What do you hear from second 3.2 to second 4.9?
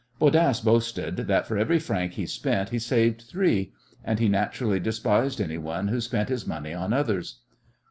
three, and he naturally